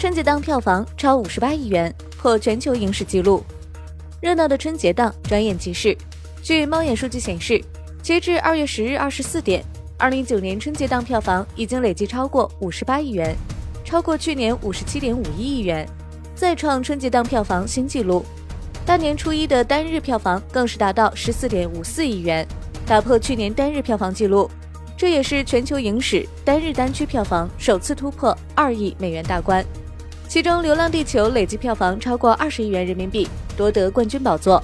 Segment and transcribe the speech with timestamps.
[0.00, 3.44] 春节档票房超五十八亿元，破全球影史纪录。
[4.18, 5.94] 热闹的春节档转眼即逝。
[6.42, 7.62] 据猫眼数据显示，
[8.02, 9.62] 截至二月十日二十四点，
[9.98, 13.36] 二零一九年春节档票房已经累计超过五十八亿元，
[13.84, 15.86] 超过去年五十七点五一亿元，
[16.34, 18.24] 再创春节档票房新纪录。
[18.86, 22.48] 大年初一的单日票房更是达到十四点五四亿元，
[22.86, 24.50] 打破去年单日票房纪录。
[24.96, 29.62] 这也是全球影史单日单区票房首次突破二亿美元大关。
[30.30, 33.26] 其中，《流浪地球》累计票房超过二十亿元人民币，
[33.56, 34.62] 夺得冠军宝座，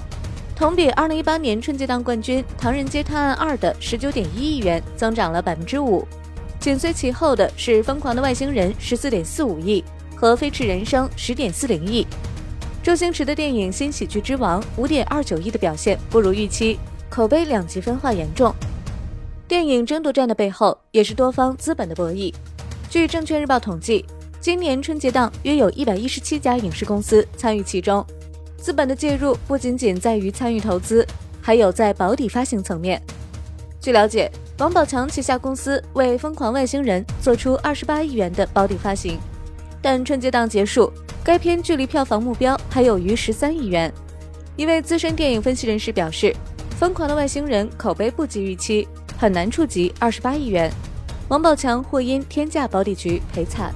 [0.55, 6.07] 同比二零一八年春节档冠军《唐人街探案二》的十九点一亿元增长了百分之五。
[6.57, 9.83] 紧随其后的是《疯狂的外星人》十四点四五亿
[10.15, 12.07] 和《飞驰人生》十点四零亿。
[12.81, 18.55] 周星驰的电影《新喜剧之王》五点二九亿的表现不如预期，口碑两极分化严重。
[19.49, 22.33] 电影争夺战的背后也是多方资本的博弈。
[22.89, 24.05] 据证券日报统计。
[24.47, 28.01] 今年春节档约有一百一十七家影视公司参与其中，
[28.55, 31.05] 资本的介入不仅仅在于参与投资，
[31.41, 33.01] 还有在保底发行层面。
[33.81, 39.19] 据了解，王宝强旗下公司为《疯狂外星人》做出二十八亿元的保底发行，
[39.81, 40.89] 但春节档结束，
[41.25, 43.93] 该片距离票房目标还有余十三亿元。
[44.55, 46.27] 一位资深电影分析人士表示，
[46.79, 48.87] 《疯狂的外星人》口碑不及预期，
[49.19, 50.71] 很难触及二十八亿元，
[51.27, 53.75] 王宝强或因天价保底局赔惨。